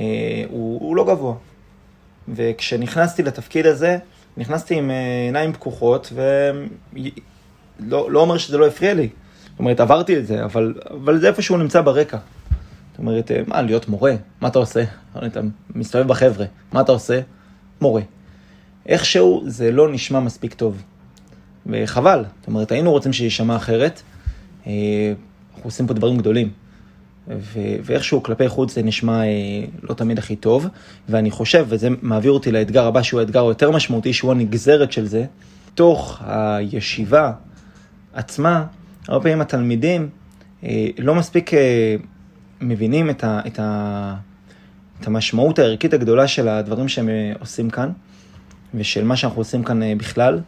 הוא, 0.49 0.79
הוא 0.81 0.95
לא 0.95 1.05
גבוה. 1.05 1.33
וכשנכנסתי 2.27 3.23
לתפקיד 3.23 3.65
הזה, 3.65 3.97
נכנסתי 4.37 4.75
עם 4.75 4.91
אה, 4.91 4.95
עיניים 5.25 5.53
פקוחות, 5.53 6.13
ולא 6.13 8.11
לא 8.11 8.19
אומר 8.19 8.37
שזה 8.37 8.57
לא 8.57 8.67
הפריע 8.67 8.93
לי. 8.93 9.09
זאת 9.49 9.59
אומרת, 9.59 9.79
עברתי 9.79 10.17
את 10.17 10.27
זה, 10.27 10.43
אבל, 10.43 10.73
אבל 10.89 11.19
זה 11.19 11.27
איפשהו 11.27 11.57
נמצא 11.57 11.81
ברקע. 11.81 12.17
זאת 12.91 12.99
אומרת, 12.99 13.31
אה, 13.31 13.41
מה, 13.47 13.61
להיות 13.61 13.89
מורה? 13.89 14.13
מה 14.41 14.47
אתה 14.47 14.59
עושה? 14.59 14.83
אתה 15.25 15.39
מסתובב 15.75 16.07
בחבר'ה, 16.07 16.45
מה 16.73 16.81
אתה 16.81 16.91
עושה? 16.91 17.19
מורה. 17.81 18.01
איכשהו 18.85 19.43
זה 19.47 19.71
לא 19.71 19.91
נשמע 19.91 20.19
מספיק 20.19 20.53
טוב. 20.53 20.83
וחבל, 21.65 22.23
זאת 22.39 22.47
אומרת, 22.47 22.71
היינו 22.71 22.91
רוצים 22.91 23.13
שיישמע 23.13 23.55
אחרת. 23.55 24.01
אנחנו 25.53 25.67
עושים 25.67 25.87
פה 25.87 25.93
דברים 25.93 26.17
גדולים. 26.17 26.49
ו- 27.27 27.75
ואיכשהו 27.83 28.23
כלפי 28.23 28.49
חוץ 28.49 28.75
זה 28.75 28.83
נשמע 28.83 29.21
אה, 29.23 29.27
לא 29.89 29.93
תמיד 29.93 30.17
הכי 30.17 30.35
טוב, 30.35 30.67
ואני 31.09 31.31
חושב, 31.31 31.65
וזה 31.69 31.89
מעביר 32.01 32.31
אותי 32.31 32.51
לאתגר 32.51 32.85
הבא, 32.85 33.01
שהוא 33.01 33.19
האתגר 33.19 33.41
היותר 33.45 33.71
משמעותי, 33.71 34.13
שהוא 34.13 34.31
הנגזרת 34.31 34.91
של 34.91 35.05
זה, 35.05 35.25
תוך 35.75 36.21
הישיבה 36.25 37.31
עצמה, 38.13 38.65
הרבה 39.07 39.23
פעמים 39.23 39.41
התלמידים 39.41 40.09
אה, 40.63 40.87
לא 40.97 41.15
מספיק 41.15 41.53
אה, 41.53 41.95
מבינים 42.61 43.09
את, 43.09 43.23
ה- 43.23 43.41
את, 43.47 43.59
ה- 43.59 44.15
את 45.01 45.07
המשמעות 45.07 45.59
הערכית 45.59 45.93
הגדולה 45.93 46.27
של 46.27 46.47
הדברים 46.47 46.87
שהם 46.87 47.09
אה, 47.09 47.33
עושים 47.39 47.69
כאן, 47.69 47.89
ושל 48.73 49.03
מה 49.03 49.15
שאנחנו 49.15 49.41
עושים 49.41 49.63
כאן 49.63 49.83
אה, 49.83 49.93
בכלל, 49.97 50.39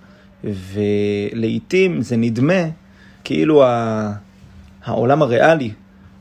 ולעיתים 0.44 2.02
זה 2.02 2.18
נדמה 2.18 2.64
כאילו 3.24 3.64
ה... 3.64 4.14
העולם 4.86 5.22
הריאלי 5.22 5.72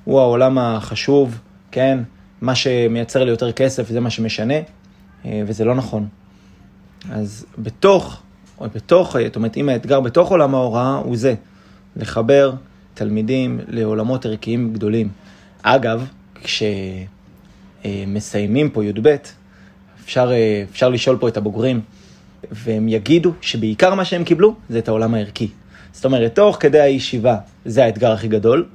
הוא 0.04 0.20
העולם 0.20 0.58
החשוב, 0.58 1.38
כן? 1.70 1.98
מה 2.40 2.54
שמייצר 2.54 3.24
לי 3.24 3.30
יותר 3.30 3.52
כסף 3.52 3.88
זה 3.88 4.00
מה 4.00 4.10
שמשנה, 4.10 4.54
אה, 5.24 5.42
וזה 5.46 5.64
לא 5.64 5.74
נכון. 5.74 6.08
אז 7.10 7.46
בתוך, 7.58 8.22
או 8.58 8.66
בתוך, 8.74 9.16
זאת 9.26 9.36
אומרת, 9.36 9.56
אם 9.56 9.68
האתגר 9.68 10.00
בתוך 10.00 10.30
עולם 10.30 10.54
ההוראה 10.54 10.94
הוא 10.96 11.16
זה, 11.16 11.34
לחבר 11.96 12.52
תלמידים 12.94 13.60
לעולמות 13.68 14.26
ערכיים 14.26 14.72
גדולים. 14.72 15.08
אגב, 15.62 16.08
כשמסיימים 17.84 18.70
פה 18.70 18.84
י"ב, 18.84 19.16
אפשר, 20.04 20.30
אה, 20.32 20.64
אפשר 20.70 20.88
לשאול 20.88 21.16
פה 21.20 21.28
את 21.28 21.36
הבוגרים, 21.36 21.80
והם 22.50 22.88
יגידו 22.88 23.32
שבעיקר 23.40 23.94
מה 23.94 24.04
שהם 24.04 24.24
קיבלו 24.24 24.54
זה 24.68 24.78
את 24.78 24.88
העולם 24.88 25.14
הערכי. 25.14 25.48
זאת 25.92 26.04
אומרת, 26.04 26.34
תוך 26.34 26.56
כדי 26.60 26.80
הישיבה, 26.80 27.36
זה 27.64 27.84
האתגר 27.84 28.12
הכי 28.12 28.28
גדול, 28.28 28.66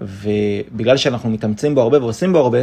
ובגלל 0.00 0.96
שאנחנו 0.96 1.30
מתאמצים 1.30 1.74
בו 1.74 1.80
הרבה 1.80 2.02
ועושים 2.02 2.32
בו 2.32 2.38
הרבה, 2.38 2.58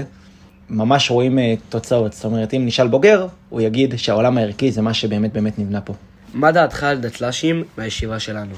ממש 0.70 1.12
רואים 1.12 1.38
uh, 1.38 1.42
תוצאות. 1.70 2.14
זאת 2.14 2.26
אומרת, 2.26 2.54
אם 2.54 2.66
נשאל 2.66 2.88
בוגר, 2.88 3.28
הוא 3.50 3.62
יגיד 3.62 3.94
שהעולם 3.98 4.38
הערכי 4.38 4.72
זה 4.72 4.82
מה 4.82 4.94
שבאמת 4.94 5.34
באמת 5.34 5.60
נבנה 5.60 5.82
פה. 5.82 5.94
מה 6.34 6.52
דעתך 6.52 6.84
על 6.84 6.98
דתל"שים 6.98 7.64
מהישיבה 7.78 8.20
שלנו? 8.20 8.54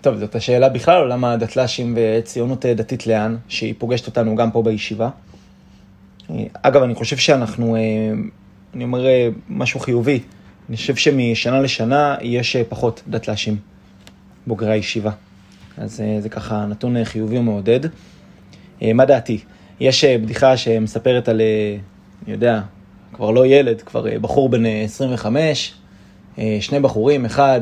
טוב, 0.00 0.16
זאת 0.18 0.34
השאלה 0.34 0.68
בכלל, 0.68 1.00
עולם 1.00 1.24
הדתל"שים 1.24 1.96
וציונות 1.96 2.66
אה, 2.66 2.74
דתית 2.74 3.06
לאן, 3.06 3.36
שהיא 3.48 3.74
פוגשת 3.78 4.06
אותנו 4.06 4.36
גם 4.36 4.50
פה 4.50 4.62
בישיבה. 4.62 5.08
אה, 6.30 6.44
אגב, 6.62 6.82
אני 6.82 6.94
חושב 6.94 7.16
שאנחנו, 7.16 7.76
אני 8.74 8.84
אומר 8.84 9.06
משהו 9.48 9.80
חיובי, 9.80 10.20
אני 10.68 10.76
חושב 10.76 10.96
שמשנה 10.96 11.60
לשנה 11.60 12.16
יש 12.20 12.56
פחות 12.68 13.02
דתל"שים. 13.08 13.56
בוגרי 14.46 14.72
הישיבה. 14.72 15.10
אז 15.78 16.00
אה, 16.00 16.20
זה 16.20 16.28
ככה 16.28 16.66
נתון 16.66 16.96
אה, 16.96 17.04
חיובי 17.04 17.38
ומעודד. 17.38 17.80
אה, 18.82 18.92
מה 18.92 19.04
דעתי? 19.04 19.38
יש 19.80 20.04
בדיחה 20.04 20.56
שמספרת 20.56 21.28
על, 21.28 21.40
אני 22.24 22.32
יודע, 22.32 22.60
כבר 23.12 23.30
לא 23.30 23.46
ילד, 23.46 23.82
כבר 23.82 24.06
בחור 24.20 24.48
בן 24.48 24.66
25, 24.66 25.74
שני 26.60 26.80
בחורים, 26.80 27.24
אחד 27.24 27.60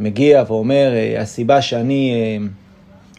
מגיע 0.00 0.44
ואומר, 0.46 0.92
הסיבה 1.18 1.62
שאני 1.62 2.14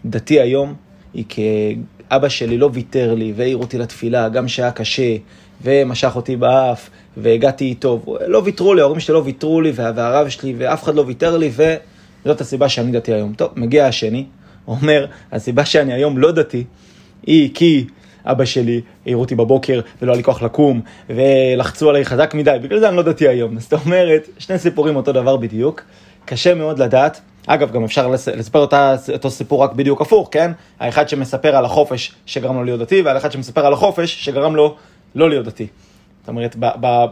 דתי 0.06 0.39
היום 0.39 0.74
היא 1.13 1.25
כי 1.30 1.75
אבא 2.10 2.30
שלי 2.30 2.58
לא 2.58 2.70
ויתר 2.74 3.13
לי 3.13 3.34
והעיר 3.36 3.58
אותי 3.58 3.77
לתפילה, 3.77 4.30
גם 4.30 4.48
שהיה 4.48 4.72
קשה, 4.72 5.15
ומשך 5.63 6.15
אותי 6.15 6.36
באף, 6.36 6.89
והגעתי 7.18 7.65
איתו, 7.65 8.18
לא 8.27 8.41
ויתרו 8.46 8.74
לי, 8.74 8.82
ההורים 8.82 9.00
שלי 9.00 9.13
לא 9.13 9.22
ויתרו 9.25 9.62
לי, 9.62 9.72
והרב 9.75 10.30
שלי, 10.30 10.53
ואף 10.58 10.84
אחד 10.84 10.96
לא 10.96 11.03
ויתר 11.08 11.38
לי, 11.38 11.50
ו... 11.53 11.75
זאת 12.25 12.42
הסיבה 12.42 12.70
שאני 12.70 12.92
דתי 12.92 13.13
היום. 13.13 13.34
טוב, 13.34 13.50
מגיע 13.56 13.86
השני, 13.86 14.25
אומר, 14.68 15.06
הסיבה 15.32 15.66
שאני 15.66 15.94
היום 15.94 16.18
לא 16.18 16.32
דתי, 16.32 16.63
היא 17.24 17.50
כי 17.54 17.86
אבא 18.25 18.46
שלי 18.46 18.82
העיר 19.06 19.18
אותי 19.18 19.36
בבוקר 19.36 19.80
ולא 20.01 20.12
היה 20.12 20.18
לי 20.18 20.24
כוח 20.24 20.42
לקום, 20.42 20.82
ולחצו 21.10 21.90
עליי 21.90 22.06
חזק 22.06 22.34
מדי, 22.34 22.58
בגלל 22.62 22.80
זה 22.80 22.90
אני 22.90 22.98
לא 22.98 23.04
דתי 23.04 23.28
היום. 23.28 23.60
זאת 23.60 23.74
אומרת, 23.74 24.30
שני 24.40 24.60
סיפורים 24.60 24.96
אותו 24.96 25.12
דבר 25.12 25.38
בדיוק. 25.38 25.82
קשה 26.25 26.56
מאוד 26.56 26.80
לדעת. 26.80 27.22
אגב, 27.48 27.72
גם 27.72 27.84
אפשר 27.84 28.08
לספר 28.08 28.60
אותה, 28.60 28.96
אותו 29.13 29.32
סיפור 29.32 29.63
רק 29.63 29.74
בדיוק 29.74 30.01
הפוך, 30.01 30.30
כן? 30.32 30.51
האחד 30.80 31.10
שמספר 31.10 31.56
על 31.56 31.66
החופש 31.66 32.12
שגרם 32.25 32.56
לו 32.56 32.63
להיות 32.63 32.80
דתי, 32.80 33.01
ועל 33.01 33.18
אחד 33.18 33.32
שמספר 33.32 33.66
על 33.66 33.74
החופש 33.74 34.25
שגרם 34.25 34.56
לו 34.56 34.75
לא 35.16 35.30
להיות 35.30 35.46
דתי. 35.46 35.68
זאת 36.20 36.30
אומרת, 36.30 36.56
ב, 36.60 36.66
ב, 36.82 37.06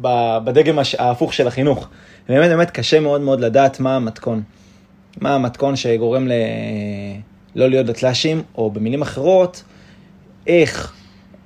ב, 0.00 0.38
בדגם 0.44 0.78
ההפוך 0.98 1.32
של 1.32 1.46
החינוך. 1.46 1.88
באמת 2.28 2.50
באמת 2.50 2.70
קשה 2.70 3.00
מאוד 3.00 3.20
מאוד 3.20 3.40
לדעת 3.40 3.80
מה 3.80 3.96
המתכון. 3.96 4.42
מה 5.20 5.34
המתכון 5.34 5.76
שגורם 5.76 6.28
ל... 6.28 6.32
לא 7.56 7.68
להיות 7.68 7.86
דתל"שים, 7.86 8.42
או 8.58 8.70
במילים 8.70 9.02
אחרות, 9.02 9.62
איך 10.46 10.94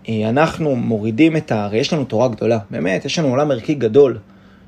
אה, 0.08 0.28
אנחנו 0.28 0.76
מורידים 0.76 1.36
את 1.36 1.52
ה... 1.52 1.64
הרי 1.64 1.78
יש 1.78 1.92
לנו 1.92 2.04
תורה 2.04 2.28
גדולה, 2.28 2.58
באמת, 2.70 3.04
יש 3.04 3.18
לנו 3.18 3.28
עולם 3.28 3.50
ערכי 3.50 3.74
גדול, 3.74 4.18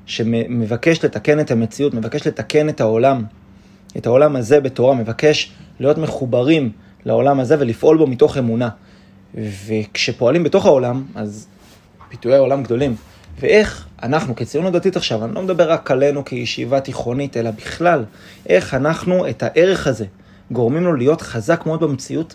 שמבקש 0.07 1.04
לתקן 1.04 1.40
את 1.40 1.50
המציאות, 1.50 1.95
מבקש 1.95 2.26
לתקן 2.26 2.69
את 2.69 2.81
העולם, 2.81 3.25
את 3.97 4.07
העולם 4.07 4.37
הזה 4.37 4.61
בתורה, 4.61 4.95
מבקש 4.95 5.52
להיות 5.81 5.99
מחוברים 5.99 6.73
לעולם 7.04 7.40
הזה 7.40 7.57
ולפעול 7.59 7.99
בו 7.99 8.07
מתוך 8.07 8.38
אמונה. 8.38 8.69
וכשפועלים 9.35 10.45
בתוך 10.45 10.66
העולם, 10.66 11.04
אז 11.14 11.47
פיתויי 12.09 12.37
העולם 12.37 12.62
גדולים. 12.62 12.97
ואיך 13.40 13.86
אנחנו 14.02 14.36
כציונות 14.36 14.72
דתית 14.72 14.96
עכשיו, 14.96 15.24
אני 15.24 15.34
לא 15.34 15.42
מדבר 15.42 15.72
רק 15.72 15.90
עלינו 15.90 16.24
כישיבה 16.24 16.80
תיכונית, 16.80 17.36
אלא 17.36 17.50
בכלל, 17.50 18.04
איך 18.48 18.74
אנחנו 18.74 19.28
את 19.28 19.42
הערך 19.42 19.86
הזה 19.86 20.04
גורמים 20.50 20.84
לו 20.84 20.92
להיות 20.92 21.22
חזק 21.22 21.66
מאוד 21.66 21.80
במציאות, 21.80 22.34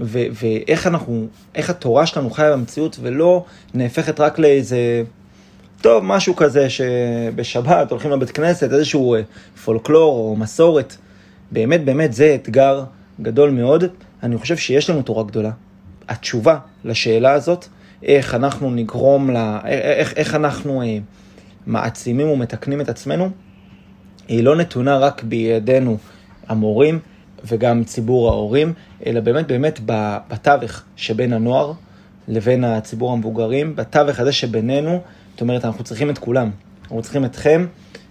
ו- 0.00 0.26
ואיך 0.32 0.86
אנחנו, 0.86 1.26
איך 1.54 1.70
התורה 1.70 2.06
שלנו 2.06 2.30
חיה 2.30 2.52
במציאות, 2.52 2.98
ולא 3.02 3.44
נהפכת 3.74 4.20
רק 4.20 4.38
לאיזה, 4.38 5.02
טוב, 5.80 6.04
משהו 6.04 6.36
כזה 6.36 6.70
שבשבת 6.70 7.90
הולכים 7.90 8.10
לבית 8.10 8.30
כנסת, 8.30 8.72
איזשהו 8.72 9.14
אה, 9.14 9.20
פולקלור 9.64 10.14
או 10.14 10.36
מסורת. 10.36 10.96
באמת, 11.50 11.84
באמת, 11.84 12.12
זה 12.12 12.36
אתגר 12.42 12.84
גדול 13.20 13.50
מאוד. 13.50 13.84
אני 14.22 14.38
חושב 14.38 14.56
שיש 14.56 14.90
לנו 14.90 15.02
תורה 15.02 15.24
גדולה. 15.24 15.50
התשובה 16.08 16.58
לשאלה 16.84 17.32
הזאת, 17.32 17.68
איך 18.02 18.34
אנחנו 18.34 18.70
נגרום 18.70 19.30
ל... 19.30 19.36
איך, 19.64 20.12
איך 20.16 20.34
אנחנו 20.34 20.82
אה, 20.82 20.98
מעצימים 21.66 22.28
ומתקנים 22.28 22.80
את 22.80 22.88
עצמנו, 22.88 23.30
היא 24.28 24.44
לא 24.44 24.56
נתונה 24.56 24.98
רק 24.98 25.22
בידינו 25.22 25.96
המורים 26.48 26.98
וגם 27.44 27.84
ציבור 27.84 28.28
ההורים, 28.28 28.72
אלא 29.06 29.20
באמת 29.20 29.46
באמת 29.46 29.80
בתווך 29.86 30.82
שבין 30.96 31.32
הנוער 31.32 31.72
לבין 32.28 32.64
הציבור 32.64 33.12
המבוגרים, 33.12 33.76
בתווך 33.76 34.20
הזה 34.20 34.32
שבינינו, 34.32 35.00
זאת 35.32 35.40
אומרת, 35.40 35.64
אנחנו 35.64 35.84
צריכים 35.84 36.10
את 36.10 36.18
כולם. 36.18 36.50
אנחנו 36.82 37.02
צריכים 37.02 37.24
אתכם, 37.24 37.66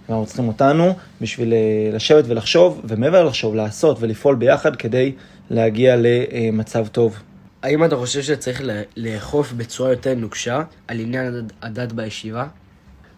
ואנחנו 0.08 0.26
צריכים 0.26 0.48
אותנו 0.48 0.94
בשביל 1.20 1.52
אה, 1.52 1.96
לשבת 1.96 2.24
ולחשוב, 2.26 2.80
ומעבר 2.84 3.24
לחשוב, 3.24 3.54
לעשות 3.54 3.96
ולפעול 4.00 4.34
ביחד 4.34 4.76
כדי 4.76 5.12
להגיע 5.50 5.96
למצב 5.98 6.86
טוב. 6.86 7.18
האם 7.62 7.84
אתה 7.84 7.96
חושב 7.96 8.22
שצריך 8.22 8.62
לאכוף 8.96 9.52
בצורה 9.52 9.90
יותר 9.90 10.14
נוקשה 10.14 10.62
על 10.88 11.00
עניין 11.00 11.46
הדת 11.62 11.92
בישיבה? 11.92 12.46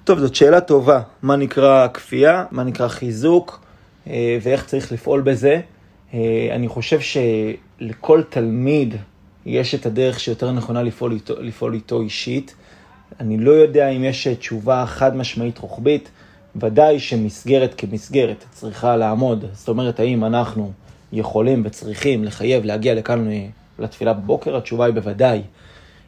טוב, 0.05 0.19
זאת 0.19 0.35
שאלה 0.35 0.61
טובה. 0.61 1.01
מה 1.23 1.37
נקרא 1.37 1.89
כפייה, 1.95 2.45
מה 2.51 2.65
נקרא 2.65 2.89
חיזוק, 2.89 3.61
אה, 4.07 4.39
ואיך 4.43 4.67
צריך 4.67 4.93
לפעול 4.93 5.21
בזה. 5.21 5.61
אה, 6.15 6.49
אני 6.53 6.69
חושב 6.69 6.99
שלכל 7.01 8.23
תלמיד 8.29 8.95
יש 9.47 9.75
את 9.75 9.87
הדרך 9.87 10.21
שיותר 10.21 10.53
נכונה 10.53 10.83
לפעול 10.83 11.13
איתו, 11.13 11.35
לפעול 11.43 11.75
איתו 11.75 12.01
אישית. 12.01 12.55
אני 13.21 13.37
לא 13.37 13.51
יודע 13.51 13.89
אם 13.89 14.05
יש 14.05 14.29
תשובה 14.29 14.85
חד 14.87 15.17
משמעית 15.17 15.59
רוחבית. 15.59 16.11
ודאי 16.57 17.01
שמסגרת 17.01 17.75
כמסגרת 17.79 18.45
צריכה 18.51 18.97
לעמוד. 18.97 19.45
זאת 19.53 19.69
אומרת, 19.69 20.01
האם 20.01 20.25
אנחנו 20.25 20.73
יכולים 21.13 21.63
וצריכים 21.65 22.25
לחייב 22.25 22.65
להגיע 22.65 22.95
לכאן 22.95 23.31
אה, 23.31 23.47
לתפילה 23.79 24.13
בבוקר? 24.13 24.57
התשובה 24.57 24.85
היא 24.85 24.95
בוודאי. 24.95 25.43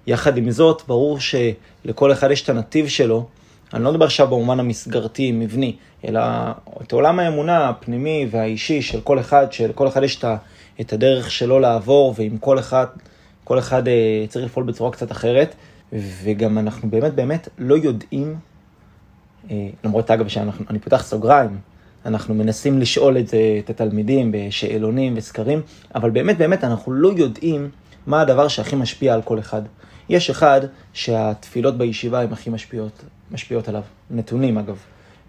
יחד 0.06 0.36
עם 0.36 0.50
זאת, 0.50 0.82
ברור 0.86 1.18
שלכל 1.20 2.12
אחד 2.12 2.30
יש 2.30 2.42
את 2.42 2.48
הנתיב 2.48 2.88
שלו. 2.88 3.26
אני 3.74 3.84
לא 3.84 3.92
מדבר 3.92 4.04
עכשיו 4.04 4.26
במובן 4.26 4.60
המסגרתי, 4.60 5.32
מבני, 5.32 5.76
אלא 6.04 6.20
את 6.82 6.92
עולם 6.92 7.18
האמונה 7.18 7.68
הפנימי 7.68 8.28
והאישי 8.30 8.82
של 8.82 9.00
כל 9.00 9.20
אחד, 9.20 9.52
שלכל 9.52 9.88
אחד 9.88 10.02
יש 10.02 10.24
את 10.80 10.92
הדרך 10.92 11.30
שלו 11.30 11.60
לעבור, 11.60 12.14
ועם 12.18 12.38
כל 12.38 12.58
אחד, 12.58 12.86
כל 13.44 13.58
אחד 13.58 13.88
אה, 13.88 14.24
צריך 14.28 14.44
לפעול 14.46 14.66
בצורה 14.66 14.90
קצת 14.90 15.12
אחרת. 15.12 15.54
וגם 15.92 16.58
אנחנו 16.58 16.90
באמת 16.90 17.14
באמת 17.14 17.48
לא 17.58 17.74
יודעים, 17.74 18.36
אה, 19.50 19.68
למרות 19.84 20.10
אגב 20.10 20.28
שאני 20.28 20.78
פותח 20.84 21.02
סוגריים, 21.02 21.58
אנחנו 22.06 22.34
מנסים 22.34 22.78
לשאול 22.78 23.18
את 23.18 23.28
זה, 23.28 23.38
את 23.64 23.70
התלמידים 23.70 24.32
בשאלונים 24.32 25.14
וסקרים, 25.16 25.60
אבל 25.94 26.10
באמת 26.10 26.38
באמת 26.38 26.64
אנחנו 26.64 26.92
לא 26.92 27.12
יודעים 27.16 27.70
מה 28.06 28.20
הדבר 28.20 28.48
שהכי 28.48 28.76
משפיע 28.76 29.14
על 29.14 29.22
כל 29.22 29.38
אחד. 29.38 29.62
יש 30.08 30.30
אחד 30.30 30.60
שהתפילות 30.92 31.78
בישיבה 31.78 32.20
הן 32.20 32.32
הכי 32.32 32.50
משפיעות, 32.50 33.04
משפיעות 33.30 33.68
עליו, 33.68 33.82
נתונים 34.10 34.58
אגב. 34.58 34.76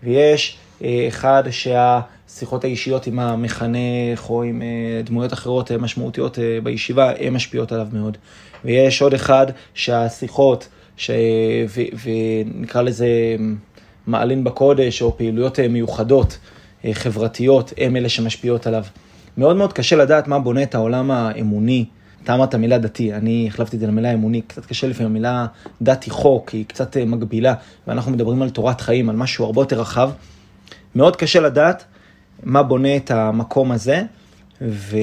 ויש 0.04 0.58
אה, 0.84 1.06
אחד 1.08 1.44
שהשיחות 1.50 2.64
האישיות 2.64 3.08
עם 3.08 3.20
המחנך 3.20 4.30
או 4.30 4.44
עם 4.44 4.62
אה, 4.62 5.02
דמויות 5.04 5.34
אחרות 5.34 5.72
אה, 5.72 5.78
משמעותיות 5.78 6.40
בישיבה, 6.64 7.12
הן 7.20 7.34
משפיעות 7.34 7.72
עליו 7.72 7.88
מאוד. 7.94 8.18
ויש 8.66 9.02
עוד 9.02 9.14
אחד 9.14 9.48
שהשיחות, 9.74 10.68
ש... 10.98 11.12
ו... 11.68 11.82
ונקרא 12.04 12.82
לזה 12.82 13.08
מעלין 14.08 14.44
בקודש 14.44 15.02
או 15.02 15.18
פעילויות 15.18 15.60
מיוחדות, 15.60 16.38
חברתיות, 16.92 17.74
הן 17.78 17.96
אלה 17.96 18.10
שמשפיעות 18.10 18.68
עליו. 18.68 18.84
מאוד 19.38 19.56
מאוד 19.56 19.74
קשה 19.74 19.96
לדעת 19.96 20.28
מה 20.28 20.40
בונה 20.40 20.64
את 20.64 20.76
העולם 20.76 21.12
האמוני 21.12 21.86
אתה 22.28 22.36
אמרת 22.36 22.56
מילה 22.56 22.78
דתי, 22.78 23.14
אני 23.14 23.46
החלפתי 23.48 23.76
את 23.76 23.82
זה 23.82 23.88
למילה 23.88 24.14
אמוני, 24.14 24.42
קצת 24.42 24.66
קשה 24.66 24.88
לפעמים, 24.88 25.12
המילה 25.12 25.46
דת 25.82 26.04
היא 26.04 26.12
חוק, 26.12 26.50
היא 26.50 26.66
קצת 26.66 26.98
אה, 26.98 27.06
מגבילה, 27.06 27.54
ואנחנו 27.88 28.12
מדברים 28.12 28.42
על 28.42 28.50
תורת 28.50 28.82
חיים, 28.82 29.10
על 29.10 29.16
משהו 29.16 29.46
הרבה 29.46 29.62
יותר 29.62 29.80
רחב. 29.80 30.12
מאוד 30.96 31.16
קשה 31.16 31.40
לדעת 31.40 31.84
מה 32.44 32.64
בונה 32.64 32.96
את 32.96 33.12
המקום 33.12 33.72
הזה, 33.72 34.04
ו... 34.62 34.98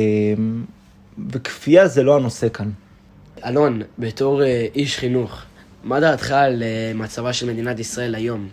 וכפייה 1.30 1.88
זה 1.88 2.02
לא 2.02 2.16
הנושא 2.16 2.48
כאן. 2.48 2.70
אלון, 3.46 3.82
בתור 3.98 4.42
אה, 4.42 4.66
איש 4.74 4.98
חינוך, 4.98 5.42
מה 5.84 6.00
דעתך 6.00 6.30
על 6.30 6.62
אה, 6.62 6.92
מצבה 6.94 7.32
של 7.32 7.52
מדינת 7.52 7.78
ישראל 7.78 8.14
היום? 8.14 8.48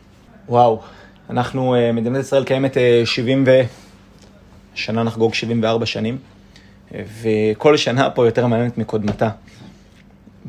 וואו, 0.50 0.82
אנחנו, 1.32 1.76
מדינת 1.94 2.20
ישראל 2.20 2.44
קיימת 2.44 2.78
70 3.06 3.44
ו... 3.48 3.62
שנה 4.76 5.04
נחגוג 5.04 5.34
74 5.34 5.86
שנים. 5.86 6.18
וכל 7.22 7.78
שנה 7.78 8.10
פה 8.10 8.26
יותר 8.26 8.48
מעניינת 8.48 8.78
מקודמתה. 8.78 9.30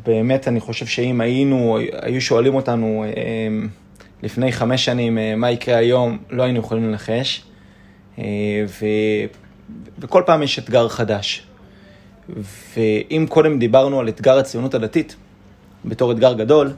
באמת, 0.06 0.48
אני 0.48 0.60
חושב 0.60 0.86
שאם 0.86 1.20
היינו, 1.20 1.78
היו 2.02 2.20
שואלים 2.20 2.54
אותנו 2.54 3.04
לפני 4.22 4.52
חמש 4.52 4.84
שנים 4.84 5.18
אה, 5.18 5.36
מה 5.36 5.50
יקרה 5.50 5.76
היום, 5.76 6.18
לא 6.30 6.42
היינו 6.42 6.58
יכולים 6.58 6.88
לנחש. 6.88 7.42
אה, 8.18 8.24
ו... 8.66 8.86
וכל 9.98 10.22
פעם 10.26 10.42
יש 10.42 10.58
אתגר 10.58 10.88
חדש. 10.88 11.46
ואם 12.76 13.26
קודם 13.28 13.58
דיברנו 13.58 14.00
על 14.00 14.08
אתגר 14.08 14.38
הציונות 14.38 14.74
הדתית 14.74 15.16
בתור 15.84 16.12
אתגר 16.12 16.32
גדול, 16.32 16.72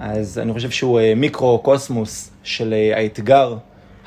אז 0.00 0.38
אני 0.38 0.52
חושב 0.52 0.70
שהוא 0.70 1.00
אה, 1.00 1.12
מיקרו-קוסמוס 1.16 2.30
של 2.42 2.74
האתגר 2.96 3.56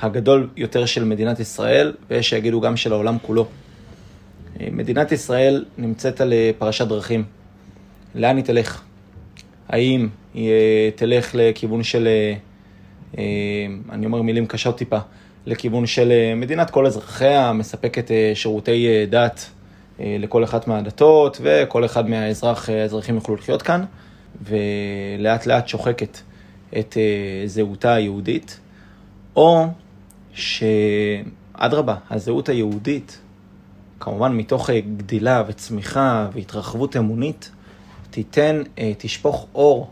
הגדול 0.02 0.50
יותר 0.58 0.86
של 0.86 1.04
מדינת 1.04 1.40
ישראל, 1.40 1.94
ויש 2.10 2.30
שיגידו 2.30 2.62
גם 2.62 2.78
של 2.78 2.94
העולם 2.94 3.18
כולו. 3.22 3.46
מדינת 4.60 5.12
ישראל 5.12 5.66
נמצאת 5.78 6.22
על 6.22 6.34
אה, 6.34 6.52
פרשת 6.58 6.88
דרכים. 6.88 7.24
לאן 8.16 8.38
היא 8.38 8.46
תלך? 8.46 8.82
האם 9.70 10.08
היא 10.34 10.50
אה, 10.52 10.90
תלך 10.96 11.32
לכיוון 11.34 11.84
של, 11.84 12.08
אה, 13.18 13.24
אני 13.92 14.06
אומר 14.06 14.22
מילים 14.22 14.46
קשות 14.46 14.78
טיפה, 14.78 14.98
לכיוון 15.46 15.86
של 15.86 16.12
מדינת 16.36 16.70
כל 16.70 16.86
אזרחיה, 16.86 17.54
מספקת 17.54 18.12
שירותי 18.34 18.88
דת 19.10 19.50
לכל 20.00 20.44
אחת 20.44 20.68
מהדתות, 20.68 21.42
וכל 21.42 21.86
אחד 21.86 22.10
מהאזרחים 22.10 23.16
יוכלו 23.16 23.36
לחיות 23.36 23.62
כאן, 23.62 23.86
ולאט 24.42 25.46
לאט 25.46 25.68
שוחקת 25.68 26.18
את 26.78 26.98
זהותה 27.46 27.94
היהודית, 27.94 28.60
או 29.36 29.68
שאדרבה, 30.34 31.96
הזהות 32.10 32.50
היהודית 32.50 33.20
כמובן 34.00 34.38
מתוך 34.38 34.70
אה, 34.70 34.80
גדילה 34.98 35.44
וצמיחה 35.48 36.28
והתרחבות 36.34 36.98
אמונית, 36.98 37.52
תיתן, 38.10 38.62
אה, 38.80 38.92
תשפוך 38.98 39.48
אור 39.56 39.90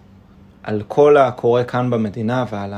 על 0.64 0.84
כל 0.88 1.18
הקורה 1.18 1.64
כאן 1.64 1.90
במדינה 1.90 2.46
ועל 2.52 2.74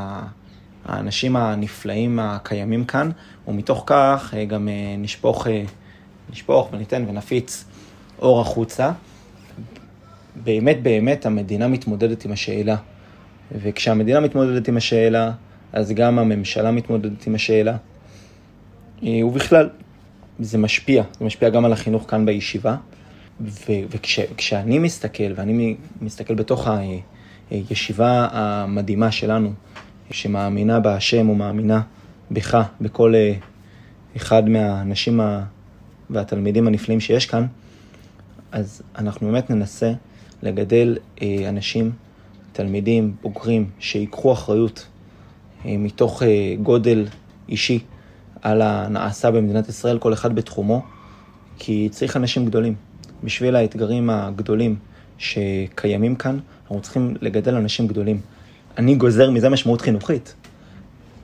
האנשים 0.85 1.35
הנפלאים 1.35 2.19
הקיימים 2.19 2.85
כאן, 2.85 3.09
ומתוך 3.47 3.83
כך 3.85 4.33
אה, 4.37 4.45
גם 4.45 4.67
נשפוך, 4.97 5.47
נשפוך 6.31 6.69
וניתן 6.71 7.05
ונפיץ 7.07 7.65
אור 8.21 8.41
החוצה. 8.41 8.91
באמת 10.43 10.83
באמת 10.83 11.25
המדינה 11.25 11.67
מתמודדת 11.67 12.25
עם 12.25 12.31
השאלה, 12.31 12.75
וכשהמדינה 13.51 14.19
מתמודדת 14.19 14.67
עם 14.67 14.77
השאלה, 14.77 15.31
אז 15.73 15.91
גם 15.91 16.19
הממשלה 16.19 16.71
מתמודדת 16.71 17.27
עם 17.27 17.35
השאלה. 17.35 17.77
ובכלל, 19.03 19.69
זה 20.39 20.57
משפיע, 20.57 21.03
זה 21.19 21.25
משפיע 21.25 21.49
גם 21.49 21.65
על 21.65 21.73
החינוך 21.73 22.05
כאן 22.09 22.25
בישיבה. 22.25 22.75
וכשאני 23.41 24.77
וכש, 24.79 24.83
מסתכל, 24.85 25.33
ואני 25.35 25.75
מסתכל 26.01 26.35
בתוך 26.35 26.67
הישיבה 27.51 28.27
המדהימה 28.31 29.11
שלנו, 29.11 29.53
שמאמינה 30.11 30.79
בהשם 30.79 31.29
ומאמינה 31.29 31.81
בך, 32.31 32.63
בכל 32.81 33.15
אה, 33.15 33.33
אחד 34.17 34.49
מהאנשים 34.49 35.19
והתלמידים 36.09 36.67
הנפלאים 36.67 36.99
שיש 36.99 37.25
כאן, 37.25 37.45
אז 38.51 38.81
אנחנו 38.97 39.27
באמת 39.27 39.49
ננסה 39.49 39.93
לגדל 40.43 40.97
אה, 41.21 41.49
אנשים, 41.49 41.91
תלמידים, 42.51 43.15
בוגרים, 43.21 43.69
שיקחו 43.79 44.33
אחריות 44.33 44.87
אה, 45.65 45.75
מתוך 45.77 46.23
גודל 46.63 47.05
אישי 47.49 47.79
על 48.41 48.61
הנעשה 48.61 49.31
במדינת 49.31 49.69
ישראל, 49.69 49.99
כל 49.99 50.13
אחד 50.13 50.35
בתחומו, 50.35 50.81
כי 51.59 51.89
צריך 51.91 52.17
אנשים 52.17 52.45
גדולים. 52.45 52.75
בשביל 53.23 53.55
האתגרים 53.55 54.09
הגדולים 54.09 54.75
שקיימים 55.17 56.15
כאן, 56.15 56.39
אנחנו 56.61 56.81
צריכים 56.81 57.15
לגדל 57.21 57.55
אנשים 57.55 57.87
גדולים. 57.87 58.21
אני 58.77 58.95
גוזר 58.95 59.31
מזה 59.31 59.49
משמעות 59.49 59.81
חינוכית. 59.81 60.35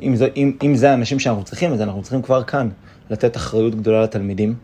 אם 0.02 0.16
זה, 0.16 0.28
אם, 0.36 0.52
אם 0.64 0.76
זה 0.76 0.92
האנשים 0.92 1.20
שאנחנו 1.20 1.44
צריכים, 1.44 1.74
אז 1.74 1.82
אנחנו 1.82 2.02
צריכים 2.02 2.22
כבר 2.22 2.44
כאן 2.44 2.70
לתת 3.10 3.38
אחריות 3.38 3.76
גדולה 3.76 4.04
לתלמידים, 4.04 4.56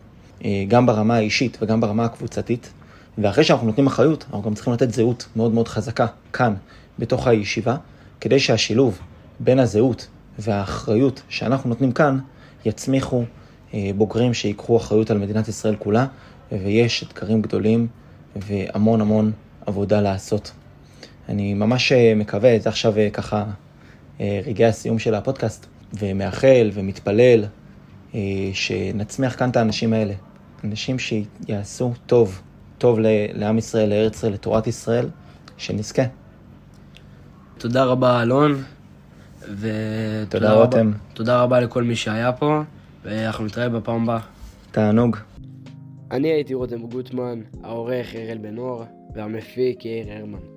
אה, 0.44 0.64
גם 0.68 0.86
ברמה 0.86 1.16
האישית 1.16 1.58
וגם 1.62 1.80
ברמה 1.80 2.04
הקבוצתית. 2.04 2.72
ואחרי 3.18 3.44
שאנחנו 3.44 3.66
נותנים 3.66 3.86
אחריות, 3.86 4.24
אנחנו 4.24 4.42
גם 4.42 4.54
צריכים 4.54 4.72
לתת 4.72 4.92
זהות 4.92 5.28
מאוד 5.36 5.52
מאוד 5.52 5.68
חזקה 5.68 6.06
כאן, 6.32 6.54
בתוך 6.98 7.26
הישיבה, 7.26 7.76
כדי 8.20 8.40
שהשילוב 8.40 8.98
בין 9.40 9.58
הזהות 9.58 10.06
והאחריות 10.38 11.22
שאנחנו 11.28 11.68
נותנים 11.68 11.92
כאן, 11.92 12.18
יצמיחו 12.64 13.24
אה, 13.74 13.90
בוגרים 13.96 14.34
שיקחו 14.34 14.76
אחריות 14.76 15.10
על 15.10 15.18
מדינת 15.18 15.48
ישראל 15.48 15.76
כולה, 15.78 16.06
ויש 16.52 17.02
אתגרים 17.02 17.42
גדולים 17.42 17.86
והמון 18.36 19.00
המון 19.00 19.32
עבודה 19.66 20.00
לעשות. 20.00 20.52
אני 21.28 21.54
ממש 21.54 21.92
אה, 21.92 22.12
מקווה, 22.16 22.58
זה 22.58 22.68
עכשיו 22.68 22.98
אה, 22.98 23.10
ככה 23.10 23.44
רגעי 24.20 24.66
הסיום 24.66 24.98
של 24.98 25.14
הפודקאסט, 25.14 25.66
ומאחל 25.98 26.70
ומתפלל 26.74 27.44
שנצמיח 28.52 29.36
כאן 29.38 29.50
את 29.50 29.56
האנשים 29.56 29.92
האלה. 29.92 30.14
אנשים 30.64 30.96
שיעשו 30.98 31.92
טוב, 32.06 32.42
טוב 32.82 32.98
לעם 33.34 33.58
ישראל, 33.58 33.90
לארץ 33.90 34.14
ישראל, 34.16 34.32
לתורת 34.32 34.66
ישראל, 34.66 35.08
שנזכה. 35.56 36.02
תודה 37.58 37.84
רבה, 37.84 38.22
אלון. 38.22 38.62
ותודה 39.58 40.52
רותם. 40.52 40.92
תודה 41.14 41.42
רבה 41.42 41.60
לכל 41.60 41.82
מי 41.82 41.96
שהיה 41.96 42.32
פה, 42.32 42.60
ואנחנו 43.04 43.44
נתראה 43.44 43.68
בפעם 43.68 44.02
הבאה. 44.02 44.20
תענוג. 44.70 45.16
אני 46.10 46.28
הייתי 46.28 46.54
רותם 46.54 46.86
גוטמן, 46.86 47.40
העורך 47.62 48.14
אראל 48.14 48.38
בן 48.38 48.58
אור, 48.58 48.84
והמפיק 49.14 49.84
יאיר 49.84 50.12
הרמן. 50.12 50.51